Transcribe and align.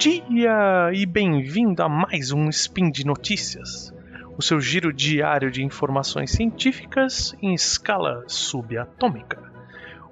dia 0.00 0.90
e 0.94 1.04
bem-vindo 1.04 1.82
a 1.82 1.88
mais 1.88 2.32
um 2.32 2.48
Spin 2.48 2.90
de 2.90 3.04
Notícias, 3.04 3.92
o 4.34 4.40
seu 4.40 4.58
giro 4.58 4.94
diário 4.94 5.50
de 5.50 5.62
informações 5.62 6.30
científicas 6.30 7.36
em 7.42 7.52
escala 7.52 8.24
subatômica. 8.26 9.42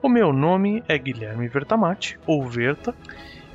O 0.03 0.09
meu 0.11 0.31
nome 0.31 0.85
é 0.87 0.99
Guilherme 0.99 1.49
Vertamati, 1.49 2.19
ou 2.27 2.47
Verta, 2.47 2.95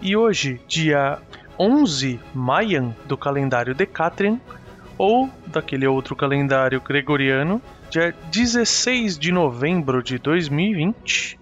e 0.02 0.18
hoje, 0.18 0.60
dia 0.68 1.20
11 1.60 2.20
Mayan 2.34 2.96
do 3.06 3.16
calendário 3.16 3.76
Decatrian, 3.76 4.42
ou 4.98 5.30
daquele 5.46 5.86
outro 5.86 6.16
calendário 6.16 6.82
gregoriano, 6.82 7.62
dia 7.92 8.12
16 8.32 9.20
de 9.20 9.32
novembro 9.32 10.02
de 10.02 10.18
2020, 10.18 11.40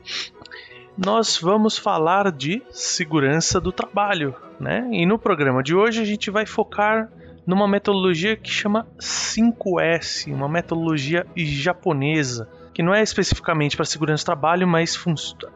nós 0.97 1.37
vamos 1.37 1.77
falar 1.77 2.31
de 2.31 2.61
segurança 2.69 3.59
do 3.59 3.71
trabalho, 3.71 4.35
né? 4.59 4.87
E 4.91 5.05
no 5.05 5.17
programa 5.17 5.63
de 5.63 5.75
hoje 5.75 6.01
a 6.01 6.05
gente 6.05 6.29
vai 6.29 6.45
focar 6.45 7.09
numa 7.45 7.67
metodologia 7.67 8.35
que 8.35 8.49
chama 8.49 8.87
5S, 8.99 10.31
uma 10.31 10.47
metodologia 10.47 11.25
japonesa, 11.35 12.47
que 12.73 12.83
não 12.83 12.93
é 12.93 13.01
especificamente 13.01 13.75
para 13.75 13.85
segurança 13.85 14.23
do 14.23 14.25
trabalho, 14.25 14.67
mas 14.67 14.97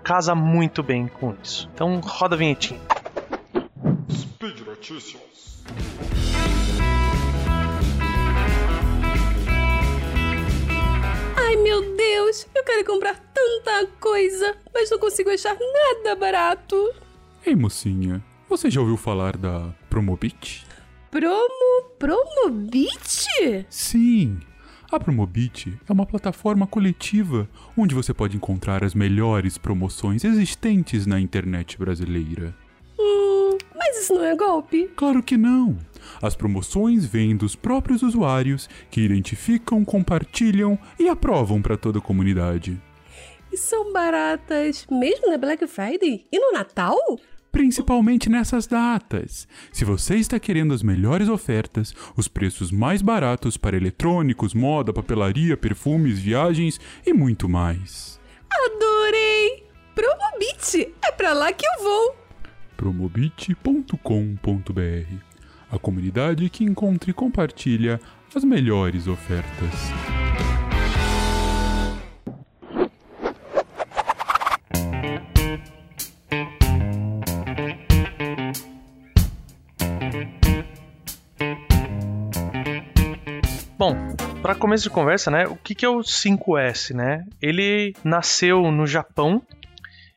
casa 0.03 0.33
muito 0.35 0.81
bem 0.81 1.07
com 1.07 1.35
isso. 1.41 1.69
Então 1.73 1.99
roda 1.99 2.35
a 2.35 2.37
vinhetinha. 2.37 2.81
Speed 4.09 4.61
Notícias. 4.61 5.63
Meu 11.65 11.81
Deus, 11.95 12.45
eu 12.53 12.63
quero 12.63 12.85
comprar 12.85 13.19
tanta 13.33 13.87
coisa, 13.99 14.55
mas 14.71 14.91
não 14.91 14.99
consigo 14.99 15.31
achar 15.31 15.57
nada 15.57 16.15
barato. 16.15 16.93
Ei, 17.43 17.55
mocinha, 17.55 18.23
você 18.47 18.69
já 18.69 18.79
ouviu 18.79 18.95
falar 18.95 19.35
da 19.35 19.73
Promobit? 19.89 20.63
Promo. 21.09 21.89
Promobit? 21.97 23.65
Sim! 23.67 24.39
A 24.91 24.99
Promobit 24.99 25.75
é 25.89 25.91
uma 25.91 26.05
plataforma 26.05 26.67
coletiva 26.67 27.49
onde 27.75 27.95
você 27.95 28.13
pode 28.13 28.37
encontrar 28.37 28.83
as 28.83 28.93
melhores 28.93 29.57
promoções 29.57 30.23
existentes 30.23 31.07
na 31.07 31.19
internet 31.19 31.79
brasileira. 31.79 32.55
Hum, 32.99 33.57
mas 33.75 34.03
isso 34.03 34.13
não 34.13 34.23
é 34.23 34.35
golpe? 34.35 34.87
Claro 34.95 35.23
que 35.23 35.35
não! 35.35 35.75
As 36.21 36.35
promoções 36.35 37.05
vêm 37.05 37.35
dos 37.35 37.55
próprios 37.55 38.03
usuários 38.03 38.69
que 38.89 39.01
identificam, 39.01 39.83
compartilham 39.83 40.77
e 40.99 41.07
aprovam 41.07 41.61
para 41.61 41.77
toda 41.77 41.99
a 41.99 42.01
comunidade. 42.01 42.79
E 43.51 43.57
são 43.57 43.93
baratas 43.93 44.85
mesmo 44.91 45.29
na 45.29 45.37
Black 45.37 45.65
Friday 45.67 46.25
e 46.31 46.39
no 46.39 46.51
Natal? 46.51 46.97
Principalmente 47.51 48.29
nessas 48.29 48.67
datas. 48.67 49.47
Se 49.71 49.85
você 49.85 50.17
está 50.17 50.37
querendo 50.37 50.73
as 50.73 50.83
melhores 50.83 51.29
ofertas, 51.29 51.95
os 52.17 52.27
preços 52.27 52.69
mais 52.69 53.01
baratos 53.01 53.55
para 53.55 53.77
eletrônicos, 53.77 54.53
moda, 54.53 54.91
papelaria, 54.91 55.55
perfumes, 55.55 56.19
viagens 56.19 56.81
e 57.05 57.13
muito 57.13 57.47
mais. 57.47 58.19
Adorei! 58.49 59.63
Promobit! 59.95 60.93
É 61.01 61.11
pra 61.13 61.31
lá 61.31 61.53
que 61.53 61.65
eu 61.65 61.83
vou! 61.83 62.15
promobit.com.br 62.75 65.24
a 65.75 65.79
comunidade 65.79 66.49
que 66.49 66.63
encontra 66.63 67.09
e 67.09 67.13
compartilha 67.13 67.99
as 68.33 68.43
melhores 68.43 69.07
ofertas. 69.07 69.69
Bom, 83.77 84.15
para 84.41 84.55
começo 84.55 84.83
de 84.83 84.89
conversa, 84.89 85.29
né? 85.29 85.45
O 85.47 85.55
que, 85.55 85.85
é 85.85 85.89
o 85.89 85.99
5S, 85.99 86.95
né? 86.95 87.25
Ele 87.41 87.93
nasceu 88.03 88.71
no 88.71 88.87
Japão 88.87 89.41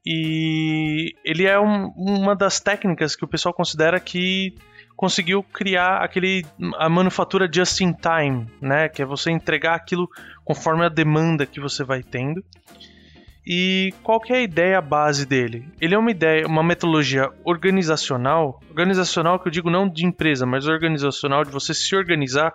e 0.06 1.12
ele 1.24 1.44
é 1.44 1.58
um, 1.58 1.88
uma 1.96 2.36
das 2.36 2.60
técnicas 2.60 3.16
que 3.16 3.24
o 3.24 3.28
pessoal 3.28 3.52
considera 3.52 3.98
que 3.98 4.54
conseguiu 4.98 5.44
criar 5.44 5.98
aquele 5.98 6.44
a 6.76 6.88
manufatura 6.88 7.48
just 7.50 7.80
in 7.80 7.92
time, 7.92 8.48
né? 8.60 8.88
Que 8.88 9.00
é 9.00 9.04
você 9.04 9.30
entregar 9.30 9.76
aquilo 9.76 10.08
conforme 10.44 10.84
a 10.84 10.88
demanda 10.88 11.46
que 11.46 11.60
você 11.60 11.84
vai 11.84 12.02
tendo. 12.02 12.44
E 13.46 13.94
qual 14.02 14.20
que 14.20 14.32
é 14.32 14.38
a 14.38 14.42
ideia 14.42 14.80
base 14.80 15.24
dele? 15.24 15.68
Ele 15.80 15.94
é 15.94 15.98
uma 15.98 16.10
ideia, 16.10 16.44
uma 16.48 16.64
metodologia 16.64 17.30
organizacional, 17.44 18.60
organizacional 18.68 19.38
que 19.38 19.46
eu 19.46 19.52
digo 19.52 19.70
não 19.70 19.88
de 19.88 20.04
empresa, 20.04 20.44
mas 20.44 20.66
organizacional 20.66 21.44
de 21.44 21.52
você 21.52 21.72
se 21.72 21.94
organizar, 21.94 22.52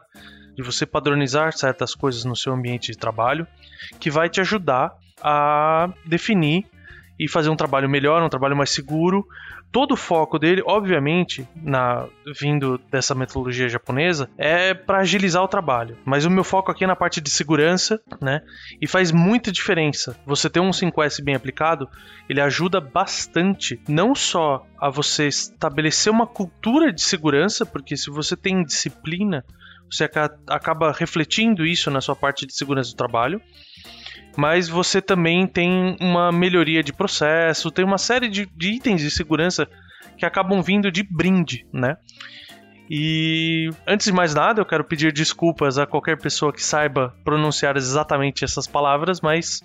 de 0.54 0.62
você 0.62 0.86
padronizar 0.86 1.54
certas 1.54 1.96
coisas 1.96 2.26
no 2.26 2.36
seu 2.36 2.52
ambiente 2.52 2.92
de 2.92 2.98
trabalho, 2.98 3.48
que 4.02 4.12
vai 4.12 4.28
te 4.28 4.42
ajudar 4.42 4.92
a 5.22 5.90
definir 6.06 6.66
e 7.18 7.30
fazer 7.30 7.50
um 7.50 7.56
trabalho 7.56 7.90
melhor, 7.90 8.22
um 8.22 8.28
trabalho 8.28 8.58
mais 8.58 8.72
seguro, 8.72 9.26
todo 9.74 9.94
o 9.94 9.98
foco 9.98 10.38
dele, 10.38 10.62
obviamente, 10.64 11.48
na 11.56 12.08
vindo 12.40 12.80
dessa 12.92 13.16
metodologia 13.16 13.68
japonesa, 13.68 14.30
é 14.38 14.72
para 14.76 15.00
agilizar 15.00 15.44
o 15.44 15.48
trabalho. 15.48 15.98
Mas 16.06 16.26
o 16.26 16.30
meu 16.30 16.44
foco 16.44 16.72
aqui 16.72 16.84
é 16.84 16.88
na 16.88 16.96
parte 16.96 17.20
de 17.20 17.32
segurança, 17.32 18.00
né? 18.22 18.42
E 18.80 18.88
faz 18.88 19.12
muita 19.12 19.52
diferença. 19.52 20.16
Você 20.28 20.48
ter 20.48 20.60
um 20.60 20.70
5S 20.70 21.24
bem 21.24 21.34
aplicado, 21.34 21.90
ele 22.30 22.40
ajuda 22.40 22.80
bastante, 22.80 23.82
não 23.90 24.14
só 24.14 24.64
a 24.80 24.92
você 24.92 25.28
estabelecer 25.28 26.14
uma 26.14 26.28
cultura 26.28 26.94
de 26.94 27.02
segurança, 27.02 27.66
porque 27.66 27.98
se 27.98 28.12
você 28.12 28.38
tem 28.38 28.64
disciplina, 28.64 29.44
você 29.90 30.08
acaba 30.48 30.92
refletindo 30.92 31.66
isso 31.66 31.90
na 31.90 32.00
sua 32.00 32.16
parte 32.16 32.46
de 32.46 32.56
segurança 32.56 32.92
do 32.92 32.98
trabalho 32.98 33.42
mas 34.36 34.68
você 34.68 35.02
também 35.02 35.46
tem 35.46 35.96
uma 36.00 36.32
melhoria 36.32 36.84
de 36.84 36.92
processo, 36.92 37.72
tem 37.72 37.86
uma 37.86 37.98
série 37.98 38.28
de, 38.28 38.46
de 38.46 38.72
itens 38.72 39.02
de 39.02 39.12
segurança 39.12 39.68
que 40.18 40.26
acabam 40.26 40.62
vindo 40.62 40.92
de 40.92 41.04
brinde, 41.04 41.66
né? 41.72 41.98
E 42.90 43.70
antes 43.88 44.08
de 44.08 44.12
mais 44.12 44.36
nada, 44.36 44.62
eu 44.62 44.66
quero 44.66 44.84
pedir 44.84 45.12
desculpas 45.12 45.78
a 45.78 45.86
qualquer 45.86 46.18
pessoa 46.20 46.52
que 46.52 46.64
saiba 46.64 47.16
pronunciar 47.24 47.78
exatamente 47.78 48.44
essas 48.44 48.68
palavras, 48.68 49.22
mas 49.22 49.62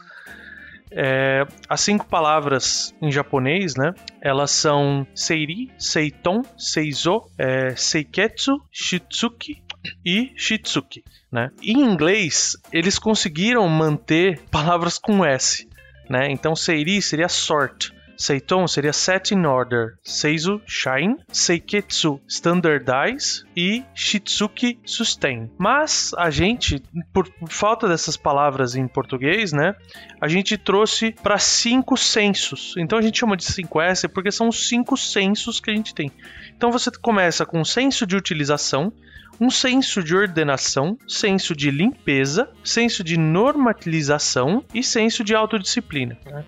é, 0.90 1.44
as 1.68 1.80
cinco 1.80 2.06
palavras 2.06 2.94
em 3.02 3.10
japonês, 3.10 3.74
né? 3.74 3.92
Elas 4.22 4.50
são 4.50 5.06
Seiri, 5.14 5.70
Seiton, 5.78 6.42
Seizo, 6.56 7.22
é, 7.36 7.74
Seiketsu, 7.76 8.62
Shitsuki 8.70 9.62
e 10.04 10.32
Shitsuki, 10.36 11.04
né? 11.30 11.50
Em 11.62 11.80
inglês, 11.80 12.56
eles 12.72 12.98
conseguiram 12.98 13.68
manter 13.68 14.40
palavras 14.50 14.98
com 14.98 15.24
S, 15.24 15.68
né? 16.08 16.30
Então 16.30 16.56
Seiri 16.56 17.00
seria 17.02 17.28
sort, 17.28 17.92
Seiton 18.18 18.66
seria 18.66 18.92
set 18.92 19.32
in 19.32 19.46
order, 19.46 19.96
Seizu 20.02 20.60
shine, 20.66 21.16
Seiketsu 21.30 22.20
standardize 22.26 23.44
e 23.56 23.84
Shitsuki 23.94 24.80
sustain. 24.84 25.48
Mas 25.56 26.12
a 26.18 26.28
gente, 26.28 26.82
por 27.12 27.32
falta 27.48 27.86
dessas 27.86 28.16
palavras 28.16 28.74
em 28.74 28.88
português, 28.88 29.52
né, 29.52 29.76
a 30.20 30.26
gente 30.26 30.58
trouxe 30.58 31.12
para 31.22 31.38
cinco 31.38 31.96
sensos. 31.96 32.74
Então 32.76 32.98
a 32.98 33.02
gente 33.02 33.20
chama 33.20 33.36
de 33.36 33.44
5S 33.44 34.08
porque 34.08 34.32
são 34.32 34.48
os 34.48 34.68
cinco 34.68 34.96
sensos 34.96 35.60
que 35.60 35.70
a 35.70 35.74
gente 35.74 35.94
tem. 35.94 36.10
Então 36.56 36.72
você 36.72 36.90
começa 36.90 37.46
com 37.46 37.60
o 37.60 37.64
senso 37.64 38.04
de 38.04 38.16
utilização, 38.16 38.92
um 39.40 39.50
senso 39.50 40.02
de 40.02 40.16
ordenação, 40.16 40.98
senso 41.06 41.54
de 41.54 41.70
limpeza, 41.70 42.50
senso 42.64 43.04
de 43.04 43.16
normalização 43.16 44.64
e 44.74 44.82
senso 44.82 45.22
de 45.22 45.34
autodisciplina. 45.34 46.16
Né? 46.26 46.44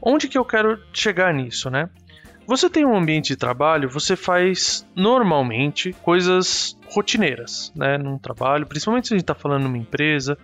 Onde 0.00 0.28
que 0.28 0.38
eu 0.38 0.44
quero 0.44 0.80
chegar 0.92 1.32
nisso, 1.34 1.70
né? 1.70 1.90
Você 2.46 2.68
tem 2.68 2.84
um 2.84 2.96
ambiente 2.96 3.28
de 3.28 3.36
trabalho, 3.36 3.88
você 3.88 4.16
faz 4.16 4.84
normalmente 4.96 5.92
coisas 6.02 6.76
rotineiras, 6.86 7.72
né? 7.76 7.96
Num 7.96 8.18
trabalho, 8.18 8.66
principalmente 8.66 9.06
se 9.06 9.14
a 9.14 9.16
gente 9.16 9.22
está 9.22 9.34
falando 9.34 9.64
numa 9.64 9.78
empresa 9.78 10.36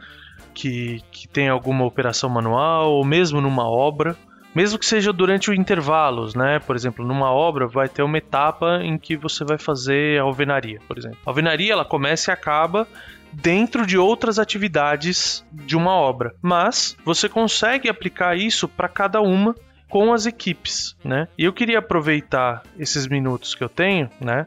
que, 0.55 1.03
que 1.11 1.26
tem 1.26 1.49
alguma 1.49 1.85
operação 1.85 2.31
manual, 2.31 2.93
ou 2.93 3.05
mesmo 3.05 3.41
numa 3.41 3.69
obra, 3.69 4.17
mesmo 4.56 4.79
que 4.79 4.87
seja 4.87 5.12
durante 5.12 5.50
os 5.50 5.58
intervalos, 5.58 6.35
né? 6.35 6.58
Por 6.61 6.75
exemplo, 6.75 7.05
numa 7.05 7.31
obra 7.31 7.67
vai 7.67 7.91
ter 7.91 8.03
uma 8.03 8.17
etapa 8.17 8.81
em 8.82 8.97
que 8.97 9.14
você 9.14 9.44
vai 9.44 9.58
fazer 9.58 10.19
a 10.19 10.23
alvenaria, 10.23 10.81
por 10.88 10.97
exemplo. 10.97 11.19
A 11.26 11.29
alvenaria 11.29 11.75
ela 11.75 11.85
começa 11.85 12.31
e 12.31 12.32
acaba 12.32 12.88
dentro 13.31 13.85
de 13.85 13.99
outras 13.99 14.38
atividades 14.38 15.44
de 15.53 15.76
uma 15.76 15.93
obra, 15.93 16.35
mas 16.41 16.97
você 17.05 17.29
consegue 17.29 17.91
aplicar 17.91 18.35
isso 18.35 18.67
para 18.67 18.88
cada 18.88 19.20
uma 19.20 19.55
com 19.91 20.11
as 20.14 20.25
equipes, 20.25 20.97
né? 21.05 21.29
E 21.37 21.44
eu 21.44 21.53
queria 21.53 21.81
aproveitar 21.81 22.62
esses 22.79 23.06
minutos 23.06 23.55
que 23.55 23.62
eu 23.62 23.69
tenho, 23.69 24.08
né, 24.19 24.47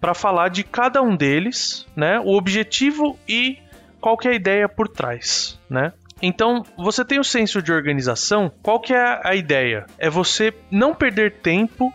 para 0.00 0.12
falar 0.12 0.48
de 0.48 0.64
cada 0.64 1.00
um 1.00 1.16
deles, 1.16 1.86
né, 1.94 2.18
o 2.18 2.36
objetivo 2.36 3.16
e 3.28 3.58
qual 4.00 4.16
que 4.16 4.26
é 4.26 4.32
a 4.32 4.34
ideia 4.34 4.68
por 4.68 4.88
trás, 4.88 5.56
né? 5.70 5.92
Então, 6.22 6.64
você 6.78 7.04
tem 7.04 7.18
o 7.18 7.24
senso 7.24 7.60
de 7.60 7.70
organização. 7.72 8.50
Qual 8.62 8.80
que 8.80 8.94
é 8.94 9.20
a 9.22 9.34
ideia? 9.34 9.86
É 9.98 10.08
você 10.08 10.52
não 10.70 10.94
perder 10.94 11.40
tempo 11.40 11.92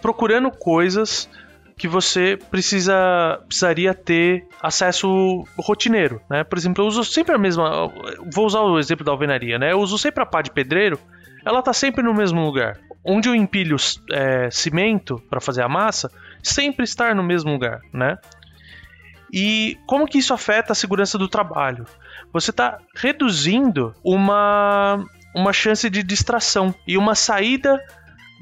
procurando 0.00 0.50
coisas 0.50 1.28
que 1.76 1.88
você 1.88 2.38
precisa 2.50 3.40
precisaria 3.48 3.92
ter 3.92 4.46
acesso 4.62 5.44
rotineiro, 5.58 6.20
né? 6.30 6.44
Por 6.44 6.56
exemplo, 6.56 6.84
eu 6.84 6.88
uso 6.88 7.04
sempre 7.04 7.34
a 7.34 7.38
mesma, 7.38 7.88
vou 8.32 8.46
usar 8.46 8.60
o 8.60 8.78
exemplo 8.78 9.04
da 9.04 9.10
alvenaria, 9.10 9.58
né? 9.58 9.72
Eu 9.72 9.80
uso 9.80 9.98
sempre 9.98 10.22
a 10.22 10.26
pá 10.26 10.40
de 10.40 10.52
pedreiro, 10.52 10.98
ela 11.44 11.60
tá 11.62 11.72
sempre 11.72 12.02
no 12.02 12.14
mesmo 12.14 12.44
lugar. 12.44 12.78
Onde 13.04 13.28
eu 13.28 13.34
empilho 13.34 13.76
é, 14.12 14.48
cimento 14.52 15.20
para 15.28 15.40
fazer 15.40 15.62
a 15.62 15.68
massa, 15.68 16.10
sempre 16.42 16.84
estar 16.84 17.12
no 17.12 17.24
mesmo 17.24 17.50
lugar, 17.50 17.80
né? 17.92 18.18
E 19.32 19.76
como 19.84 20.06
que 20.06 20.18
isso 20.18 20.32
afeta 20.32 20.72
a 20.72 20.76
segurança 20.76 21.18
do 21.18 21.26
trabalho? 21.26 21.84
Você 22.34 22.50
está 22.50 22.78
reduzindo 22.96 23.94
uma, 24.02 25.06
uma 25.32 25.52
chance 25.52 25.88
de 25.88 26.02
distração 26.02 26.74
e 26.84 26.98
uma 26.98 27.14
saída 27.14 27.80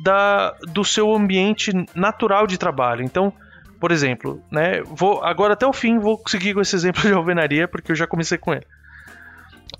da, 0.02 0.52
do 0.72 0.82
seu 0.82 1.14
ambiente 1.14 1.70
natural 1.94 2.46
de 2.46 2.56
trabalho. 2.56 3.04
Então, 3.04 3.30
por 3.78 3.92
exemplo, 3.92 4.42
né, 4.50 4.80
vou 4.82 5.22
agora 5.22 5.52
até 5.52 5.66
o 5.66 5.74
fim 5.74 5.98
vou 5.98 6.18
seguir 6.26 6.54
com 6.54 6.62
esse 6.62 6.74
exemplo 6.74 7.02
de 7.06 7.12
alvenaria 7.12 7.68
porque 7.68 7.92
eu 7.92 7.96
já 7.96 8.06
comecei 8.06 8.38
com 8.38 8.54
ele. 8.54 8.66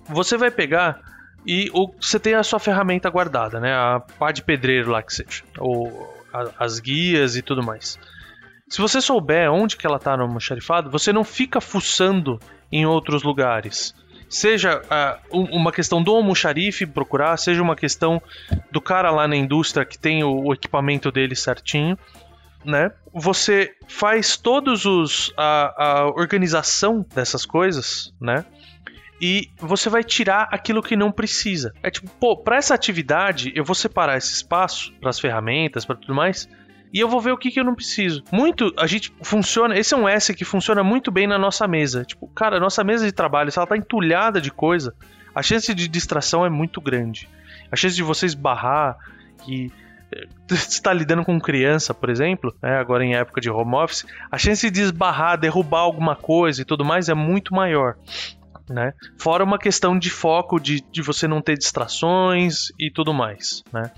Você 0.04 0.36
vai 0.36 0.50
pegar 0.50 1.00
e 1.46 1.70
você 1.98 2.20
tem 2.20 2.34
a 2.34 2.42
sua 2.42 2.58
ferramenta 2.58 3.08
guardada, 3.08 3.58
né, 3.58 3.72
a 3.72 4.00
pá 4.18 4.30
de 4.30 4.42
pedreiro 4.42 4.90
lá 4.90 5.02
que 5.02 5.14
seja, 5.14 5.42
ou 5.58 6.14
a, 6.30 6.64
as 6.64 6.78
guias 6.80 7.34
e 7.34 7.40
tudo 7.40 7.62
mais. 7.62 7.98
Se 8.68 8.78
você 8.78 9.00
souber 9.00 9.50
onde 9.50 9.76
que 9.76 9.86
ela 9.86 9.96
está 9.96 10.16
no 10.18 10.24
almoxarifado, 10.24 10.90
você 10.90 11.12
não 11.14 11.24
fica 11.24 11.62
fuçando 11.62 12.38
em 12.72 12.86
outros 12.86 13.22
lugares. 13.22 13.94
Seja 14.28 14.80
uh, 14.80 15.38
uma 15.38 15.70
questão 15.70 16.02
do 16.02 16.10
almoxarife 16.10 16.86
procurar, 16.86 17.36
seja 17.36 17.62
uma 17.62 17.76
questão 17.76 18.20
do 18.70 18.80
cara 18.80 19.10
lá 19.10 19.28
na 19.28 19.36
indústria 19.36 19.84
que 19.84 19.98
tem 19.98 20.24
o, 20.24 20.46
o 20.46 20.54
equipamento 20.54 21.12
dele 21.12 21.36
certinho 21.36 21.98
né? 22.64 22.92
Você 23.12 23.74
faz 23.86 24.36
todos 24.36 24.84
os 24.84 25.32
a, 25.36 25.84
a 25.84 26.06
organização 26.06 27.04
dessas 27.14 27.44
coisas, 27.44 28.12
né? 28.20 28.44
E 29.20 29.50
você 29.58 29.88
vai 29.88 30.02
tirar 30.02 30.48
aquilo 30.50 30.82
que 30.82 30.96
não 30.96 31.12
precisa. 31.12 31.72
É 31.82 31.90
tipo, 31.90 32.10
pô, 32.18 32.36
para 32.36 32.56
essa 32.56 32.74
atividade 32.74 33.52
eu 33.54 33.64
vou 33.64 33.74
separar 33.74 34.16
esse 34.16 34.32
espaço 34.32 34.92
para 35.00 35.10
as 35.10 35.20
ferramentas, 35.20 35.84
para 35.84 35.96
tudo 35.96 36.14
mais, 36.14 36.48
e 36.92 37.00
eu 37.00 37.08
vou 37.08 37.20
ver 37.20 37.32
o 37.32 37.38
que, 37.38 37.50
que 37.50 37.58
eu 37.58 37.64
não 37.64 37.74
preciso. 37.74 38.22
Muito, 38.30 38.72
a 38.78 38.86
gente 38.86 39.14
funciona. 39.22 39.78
Esse 39.78 39.94
é 39.94 39.96
um 39.96 40.08
S 40.08 40.34
que 40.34 40.44
funciona 40.44 40.84
muito 40.84 41.10
bem 41.10 41.26
na 41.26 41.38
nossa 41.38 41.66
mesa. 41.66 42.04
Tipo, 42.04 42.28
cara, 42.28 42.60
nossa 42.60 42.84
mesa 42.84 43.06
de 43.06 43.12
trabalho, 43.12 43.50
se 43.50 43.58
ela 43.58 43.66
tá 43.66 43.76
entulhada 43.76 44.40
de 44.40 44.50
coisa, 44.50 44.94
a 45.34 45.42
chance 45.42 45.74
de 45.74 45.88
distração 45.88 46.44
é 46.44 46.50
muito 46.50 46.80
grande. 46.80 47.28
A 47.70 47.76
chance 47.76 47.96
de 47.96 48.02
você 48.04 48.26
esbarrar 48.26 48.96
e 49.48 49.70
está 50.50 50.92
lidando 50.92 51.24
com 51.24 51.40
criança, 51.40 51.94
por 51.94 52.10
exemplo, 52.10 52.54
né, 52.62 52.76
agora 52.76 53.02
em 53.04 53.14
época 53.14 53.40
de 53.40 53.48
home 53.48 53.74
office, 53.76 54.04
a 54.30 54.36
chance 54.36 54.70
de 54.70 54.82
esbarrar, 54.82 55.38
derrubar 55.38 55.80
alguma 55.80 56.14
coisa 56.14 56.60
e 56.60 56.64
tudo 56.64 56.84
mais 56.84 57.08
é 57.08 57.14
muito 57.14 57.54
maior. 57.54 57.96
Né? 58.68 58.92
Fora 59.18 59.42
uma 59.42 59.58
questão 59.58 59.98
de 59.98 60.10
foco, 60.10 60.60
de, 60.60 60.82
de 60.92 61.02
você 61.02 61.26
não 61.26 61.40
ter 61.40 61.56
distrações 61.56 62.68
e 62.78 62.90
tudo 62.90 63.12
mais. 63.12 63.62
Né? 63.72 63.90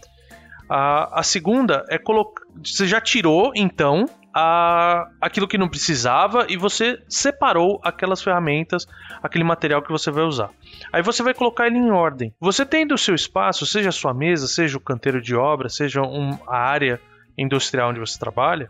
A, 0.68 1.20
a 1.20 1.22
segunda 1.22 1.84
é 1.90 1.98
colocar. 1.98 2.44
Você 2.62 2.86
já 2.86 3.00
tirou, 3.00 3.52
então, 3.54 4.06
a, 4.34 5.08
aquilo 5.20 5.46
que 5.46 5.56
não 5.56 5.68
precisava 5.68 6.46
e 6.48 6.56
você 6.56 7.00
separou 7.08 7.80
aquelas 7.84 8.20
ferramentas, 8.20 8.86
aquele 9.22 9.44
material 9.44 9.80
que 9.80 9.92
você 9.92 10.10
vai 10.10 10.24
usar. 10.24 10.50
Aí 10.92 11.02
você 11.02 11.22
vai 11.22 11.32
colocar 11.32 11.68
ele 11.68 11.78
em 11.78 11.90
ordem. 11.90 12.34
Você 12.40 12.66
tendo 12.66 12.94
o 12.94 12.98
seu 12.98 13.14
espaço, 13.14 13.64
seja 13.64 13.90
a 13.90 13.92
sua 13.92 14.12
mesa, 14.12 14.48
seja 14.48 14.76
o 14.76 14.80
canteiro 14.80 15.22
de 15.22 15.36
obra, 15.36 15.68
seja 15.68 16.02
um, 16.02 16.36
a 16.48 16.58
área 16.58 17.00
industrial 17.38 17.90
onde 17.90 18.00
você 18.00 18.18
trabalha, 18.18 18.68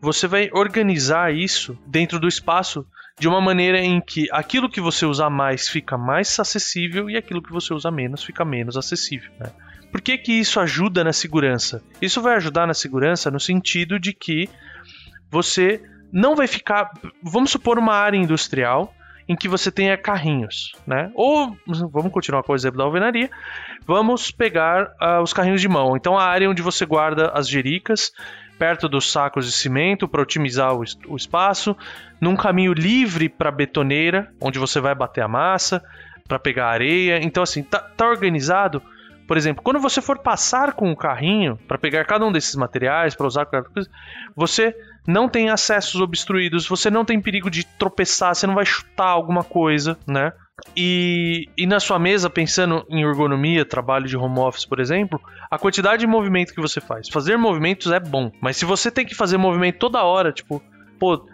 você 0.00 0.26
vai 0.26 0.50
organizar 0.52 1.32
isso 1.32 1.78
dentro 1.86 2.18
do 2.18 2.28
espaço 2.28 2.86
de 3.20 3.28
uma 3.28 3.40
maneira 3.40 3.78
em 3.78 4.00
que 4.00 4.26
aquilo 4.32 4.70
que 4.70 4.80
você 4.80 5.04
usa 5.04 5.28
mais 5.28 5.68
fica 5.68 5.98
mais 5.98 6.40
acessível 6.40 7.10
e 7.10 7.18
aquilo 7.18 7.42
que 7.42 7.52
você 7.52 7.74
usa 7.74 7.90
menos 7.90 8.24
fica 8.24 8.46
menos 8.46 8.78
acessível. 8.78 9.30
Né? 9.38 9.50
Por 9.92 10.00
que, 10.00 10.16
que 10.16 10.32
isso 10.32 10.58
ajuda 10.58 11.04
na 11.04 11.12
segurança? 11.12 11.82
Isso 12.00 12.22
vai 12.22 12.34
ajudar 12.36 12.66
na 12.66 12.72
segurança 12.72 13.30
no 13.30 13.38
sentido 13.38 14.00
de 14.00 14.14
que 14.14 14.48
você 15.30 15.82
não 16.10 16.34
vai 16.34 16.46
ficar. 16.46 16.90
Vamos 17.22 17.50
supor 17.50 17.78
uma 17.78 17.92
área 17.92 18.16
industrial 18.16 18.94
em 19.28 19.36
que 19.36 19.48
você 19.48 19.70
tenha 19.70 19.98
carrinhos, 19.98 20.72
né? 20.86 21.12
Ou 21.14 21.54
vamos 21.92 22.10
continuar 22.10 22.42
com 22.42 22.52
o 22.52 22.56
exemplo 22.56 22.78
da 22.78 22.84
alvenaria. 22.84 23.30
Vamos 23.86 24.30
pegar 24.30 24.94
uh, 25.00 25.22
os 25.22 25.34
carrinhos 25.34 25.60
de 25.60 25.68
mão. 25.68 25.94
Então 25.94 26.18
a 26.18 26.24
área 26.24 26.48
onde 26.48 26.62
você 26.62 26.86
guarda 26.86 27.30
as 27.34 27.46
jericas 27.46 28.12
perto 28.60 28.90
dos 28.90 29.10
sacos 29.10 29.46
de 29.46 29.52
cimento 29.52 30.06
para 30.06 30.20
otimizar 30.20 30.74
o, 30.74 30.84
o, 31.08 31.16
espaço, 31.16 31.74
num 32.20 32.36
caminho 32.36 32.74
livre 32.74 33.26
para 33.26 33.50
betoneira, 33.50 34.30
onde 34.38 34.58
você 34.58 34.78
vai 34.80 34.94
bater 34.94 35.22
a 35.24 35.28
massa 35.28 35.82
para 36.28 36.38
pegar 36.38 36.68
areia. 36.68 37.18
Então 37.24 37.42
assim, 37.42 37.62
tá, 37.62 37.78
tá 37.78 38.06
organizado 38.06 38.82
por 39.30 39.36
exemplo, 39.36 39.62
quando 39.62 39.78
você 39.78 40.02
for 40.02 40.18
passar 40.18 40.72
com 40.72 40.90
o 40.90 40.96
carrinho 40.96 41.56
para 41.68 41.78
pegar 41.78 42.04
cada 42.04 42.26
um 42.26 42.32
desses 42.32 42.56
materiais, 42.56 43.14
para 43.14 43.28
usar 43.28 43.46
cada 43.46 43.62
coisa, 43.62 43.88
você 44.34 44.74
não 45.06 45.28
tem 45.28 45.48
acessos 45.48 46.00
obstruídos, 46.00 46.66
você 46.66 46.90
não 46.90 47.04
tem 47.04 47.20
perigo 47.20 47.48
de 47.48 47.64
tropeçar, 47.64 48.34
você 48.34 48.44
não 48.44 48.56
vai 48.56 48.66
chutar 48.66 49.06
alguma 49.06 49.44
coisa, 49.44 49.96
né? 50.04 50.32
E, 50.76 51.48
e 51.56 51.66
na 51.66 51.80
sua 51.80 51.98
mesa, 51.98 52.30
pensando 52.30 52.84
em 52.88 53.02
ergonomia, 53.02 53.64
trabalho 53.64 54.06
de 54.06 54.16
home 54.16 54.38
office, 54.38 54.64
por 54.64 54.80
exemplo, 54.80 55.20
a 55.50 55.58
quantidade 55.58 56.00
de 56.00 56.06
movimento 56.06 56.54
que 56.54 56.60
você 56.60 56.80
faz. 56.80 57.08
Fazer 57.08 57.36
movimentos 57.36 57.90
é 57.92 58.00
bom, 58.00 58.30
mas 58.40 58.56
se 58.56 58.64
você 58.64 58.90
tem 58.90 59.04
que 59.04 59.14
fazer 59.14 59.36
movimento 59.36 59.78
toda 59.78 60.02
hora, 60.02 60.32
tipo, 60.32 60.62
pô, 60.98 61.26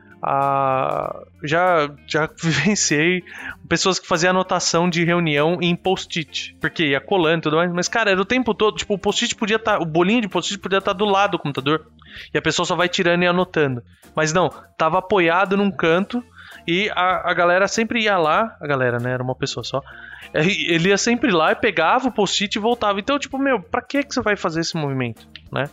já, 1.43 1.91
já 2.07 2.29
vivenciei 2.43 3.23
pessoas 3.69 3.99
que 3.99 4.07
faziam 4.07 4.31
anotação 4.31 4.89
de 4.89 5.05
reunião 5.05 5.59
em 5.61 5.75
post-it, 5.77 6.57
porque 6.61 6.87
ia 6.87 7.01
colando 7.01 7.39
e 7.39 7.43
tudo 7.43 7.57
mais, 7.57 7.73
mas 7.73 7.89
cara, 7.89 8.11
era 8.11 8.21
o 8.21 8.25
tempo 8.25 8.55
todo, 8.55 8.77
tipo, 8.77 8.95
o 8.95 8.99
post-it 8.99 9.35
podia 9.35 9.57
estar, 9.57 9.79
tá, 9.79 9.83
o 9.83 9.87
bolinho 9.87 10.23
de 10.23 10.29
post-it 10.29 10.61
podia 10.61 10.79
estar 10.79 10.93
tá 10.93 10.97
do 10.97 11.05
lado 11.05 11.33
do 11.33 11.39
computador, 11.39 11.87
e 12.33 12.39
a 12.39 12.43
pessoa 12.43 12.65
só 12.65 12.75
vai 12.75 12.89
tirando 12.89 13.23
e 13.23 13.27
anotando. 13.27 13.83
Mas 14.15 14.33
não, 14.33 14.49
tava 14.77 14.99
apoiado 14.99 15.57
num 15.57 15.71
canto, 15.71 16.23
e 16.67 16.91
a, 16.91 17.31
a 17.31 17.35
galera 17.35 17.69
sempre 17.69 18.03
ia 18.03 18.17
lá, 18.17 18.57
a 18.61 18.67
galera, 18.67 18.99
né, 18.99 19.13
era 19.13 19.23
uma 19.23 19.35
pessoa 19.35 19.63
só, 19.63 19.83
ele 20.35 20.89
ia 20.89 20.99
sempre 20.99 21.31
lá 21.31 21.53
e 21.53 21.57
pegava 21.57 22.09
o 22.09 22.13
post-it 22.13 22.57
e 22.57 22.61
voltava. 22.61 22.99
Então, 22.99 23.19
tipo, 23.19 23.39
meu, 23.39 23.61
pra 23.61 23.83
que, 23.83 24.03
que 24.03 24.15
você 24.15 24.21
vai 24.21 24.37
fazer 24.37 24.61
esse 24.61 24.77
movimento, 24.77 25.29
né? 25.53 25.69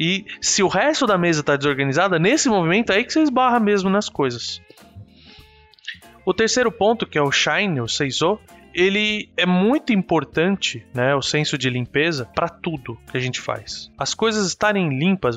E 0.00 0.24
se 0.40 0.62
o 0.62 0.68
resto 0.68 1.06
da 1.06 1.18
mesa 1.18 1.40
está 1.40 1.56
desorganizada, 1.56 2.18
nesse 2.18 2.48
movimento 2.48 2.90
é 2.90 2.96
aí 2.96 3.04
que 3.04 3.12
você 3.12 3.20
esbarra 3.20 3.60
mesmo 3.60 3.90
nas 3.90 4.08
coisas. 4.08 4.62
O 6.24 6.32
terceiro 6.32 6.72
ponto, 6.72 7.06
que 7.06 7.18
é 7.18 7.22
o 7.22 7.30
Shine, 7.30 7.82
o 7.82 7.88
Seizo, 7.88 8.38
ele 8.72 9.28
é 9.36 9.44
muito 9.44 9.92
importante, 9.92 10.86
né, 10.94 11.14
o 11.14 11.20
senso 11.20 11.58
de 11.58 11.68
limpeza 11.68 12.24
para 12.34 12.48
tudo 12.48 12.96
que 13.10 13.16
a 13.18 13.20
gente 13.20 13.42
faz. 13.42 13.92
As 13.98 14.14
coisas 14.14 14.46
estarem 14.46 14.88
limpas 14.98 15.36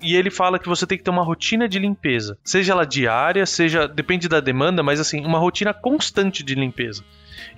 e 0.00 0.14
ele 0.14 0.30
fala 0.30 0.60
que 0.60 0.68
você 0.68 0.86
tem 0.86 0.96
que 0.96 1.02
ter 1.02 1.10
uma 1.10 1.24
rotina 1.24 1.68
de 1.68 1.80
limpeza, 1.80 2.38
seja 2.44 2.72
ela 2.72 2.86
diária, 2.86 3.44
seja 3.46 3.88
depende 3.88 4.28
da 4.28 4.38
demanda, 4.38 4.80
mas 4.80 5.00
assim, 5.00 5.24
uma 5.24 5.40
rotina 5.40 5.74
constante 5.74 6.44
de 6.44 6.54
limpeza. 6.54 7.02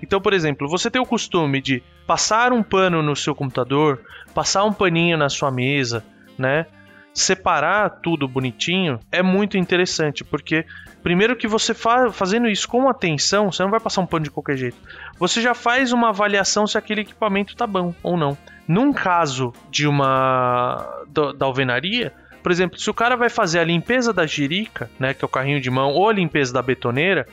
Então, 0.02 0.22
por 0.22 0.32
exemplo, 0.32 0.68
você 0.68 0.90
tem 0.90 1.02
o 1.02 1.06
costume 1.06 1.60
de 1.60 1.82
passar 2.06 2.50
um 2.50 2.62
pano 2.62 3.02
no 3.02 3.14
seu 3.14 3.34
computador, 3.34 4.00
passar 4.32 4.64
um 4.64 4.72
paninho 4.72 5.18
na 5.18 5.28
sua 5.28 5.50
mesa, 5.50 6.02
né? 6.38 6.66
Separar 7.12 7.88
tudo 8.02 8.28
bonitinho 8.28 9.00
é 9.11 9.23
muito 9.23 9.57
interessante, 9.57 10.23
porque 10.23 10.66
primeiro 11.02 11.35
que 11.35 11.49
você 11.49 11.73
fa 11.73 12.12
fazendo 12.12 12.47
isso 12.47 12.69
com 12.69 12.88
atenção, 12.88 13.50
você 13.50 13.62
não 13.62 13.71
vai 13.71 13.81
passar 13.81 14.02
um 14.02 14.07
pano 14.07 14.25
de 14.25 14.31
qualquer 14.31 14.57
jeito. 14.57 14.76
Você 15.19 15.40
já 15.40 15.55
faz 15.55 15.93
uma 15.93 16.11
avaliação 16.11 16.66
se 16.66 16.76
aquele 16.76 17.00
equipamento 17.00 17.57
tá 17.57 17.66
bom 17.66 17.95
ou 18.02 18.16
não. 18.16 18.37
Num 18.69 18.93
caso 18.93 19.52
de 19.71 19.87
uma 19.87 21.05
da 21.07 21.47
alvenaria, 21.47 22.12
por 22.47 22.52
exemplo, 22.52 22.78
se 22.78 22.88
o 22.88 22.95
cara 22.95 23.16
vai 23.16 23.28
fazer 23.28 23.59
a 23.59 23.64
limpeza 23.64 24.12
da 24.12 24.25
jirica, 24.25 24.88
né, 25.00 25.12
que 25.12 25.25
é 25.25 25.26
o 25.26 25.28
carrinho 25.28 25.61
de 25.61 25.69
mão, 25.69 25.90
ou 25.90 26.09
a 26.09 26.12
limpeza 26.12 26.52
da 26.52 26.62
betoneira, 26.62 27.26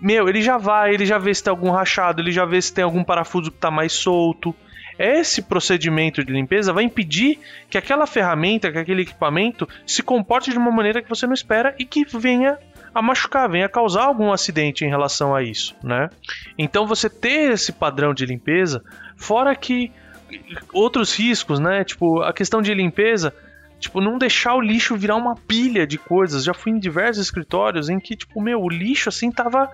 meu, 0.00 0.28
ele 0.28 0.40
já 0.40 0.58
vai, 0.58 0.94
ele 0.94 1.04
já 1.04 1.18
vê 1.18 1.34
se 1.34 1.42
tem 1.42 1.50
algum 1.50 1.72
rachado, 1.72 2.22
ele 2.22 2.30
já 2.30 2.44
vê 2.44 2.62
se 2.62 2.72
tem 2.72 2.84
algum 2.84 3.02
parafuso 3.02 3.50
que 3.50 3.58
tá 3.58 3.68
mais 3.68 3.92
solto, 3.92 4.54
esse 5.00 5.40
procedimento 5.40 6.22
de 6.22 6.32
limpeza 6.32 6.72
vai 6.72 6.84
impedir 6.84 7.38
que 7.70 7.78
aquela 7.78 8.06
ferramenta, 8.06 8.70
que 8.70 8.78
aquele 8.78 9.02
equipamento 9.02 9.66
se 9.86 10.02
comporte 10.02 10.50
de 10.50 10.58
uma 10.58 10.70
maneira 10.70 11.00
que 11.00 11.08
você 11.08 11.26
não 11.26 11.32
espera 11.32 11.74
e 11.78 11.86
que 11.86 12.04
venha 12.04 12.58
a 12.94 13.00
machucar, 13.00 13.48
venha 13.48 13.68
causar 13.68 14.04
algum 14.04 14.30
acidente 14.30 14.84
em 14.84 14.88
relação 14.88 15.34
a 15.34 15.42
isso, 15.42 15.74
né? 15.82 16.10
Então 16.58 16.86
você 16.86 17.08
ter 17.08 17.52
esse 17.52 17.72
padrão 17.72 18.12
de 18.12 18.26
limpeza, 18.26 18.84
fora 19.16 19.54
que 19.54 19.90
outros 20.72 21.16
riscos, 21.16 21.58
né? 21.58 21.82
Tipo, 21.82 22.20
a 22.20 22.32
questão 22.32 22.60
de 22.60 22.74
limpeza, 22.74 23.32
tipo, 23.78 24.00
não 24.00 24.18
deixar 24.18 24.54
o 24.54 24.60
lixo 24.60 24.96
virar 24.96 25.16
uma 25.16 25.34
pilha 25.34 25.86
de 25.86 25.96
coisas. 25.96 26.44
Já 26.44 26.52
fui 26.52 26.72
em 26.72 26.78
diversos 26.78 27.24
escritórios 27.24 27.88
em 27.88 27.98
que, 27.98 28.16
tipo, 28.16 28.40
meu, 28.40 28.60
o 28.60 28.68
lixo 28.68 29.08
assim 29.08 29.30
tava 29.32 29.70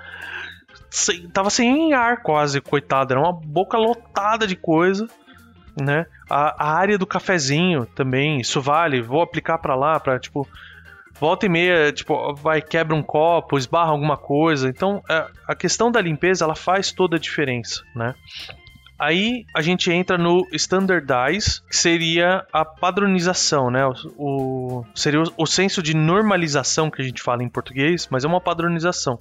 sem, 0.96 1.28
tava 1.28 1.50
sem 1.50 1.92
ar 1.92 2.22
quase, 2.22 2.60
coitado. 2.60 3.12
Era 3.12 3.20
uma 3.20 3.32
boca 3.32 3.76
lotada 3.76 4.46
de 4.46 4.56
coisa, 4.56 5.06
né? 5.80 6.06
A, 6.28 6.70
a 6.70 6.74
área 6.74 6.96
do 6.96 7.06
cafezinho 7.06 7.84
também, 7.84 8.40
isso 8.40 8.60
vale. 8.62 9.02
Vou 9.02 9.20
aplicar 9.20 9.58
para 9.58 9.74
lá, 9.74 10.00
para 10.00 10.18
tipo 10.18 10.48
volta 11.18 11.46
e 11.46 11.48
meia, 11.48 11.92
tipo, 11.92 12.34
vai 12.34 12.60
quebra 12.60 12.94
um 12.94 13.02
copo, 13.02 13.58
esbarra 13.58 13.90
alguma 13.90 14.16
coisa. 14.16 14.68
Então, 14.68 15.02
a, 15.08 15.28
a 15.48 15.54
questão 15.54 15.90
da 15.90 16.00
limpeza, 16.00 16.44
ela 16.44 16.54
faz 16.54 16.92
toda 16.92 17.16
a 17.16 17.20
diferença, 17.20 17.82
né? 17.94 18.14
Aí 18.98 19.44
a 19.54 19.60
gente 19.60 19.92
entra 19.92 20.16
no 20.16 20.46
standardize, 20.52 21.60
que 21.68 21.76
seria 21.76 22.46
a 22.50 22.64
padronização, 22.64 23.70
né? 23.70 23.86
O, 23.86 23.92
o 24.16 24.86
seria 24.94 25.22
o, 25.22 25.32
o 25.36 25.46
senso 25.46 25.82
de 25.82 25.94
normalização 25.94 26.90
que 26.90 27.02
a 27.02 27.04
gente 27.04 27.22
fala 27.22 27.42
em 27.42 27.48
português, 27.48 28.08
mas 28.10 28.24
é 28.24 28.26
uma 28.26 28.40
padronização 28.40 29.18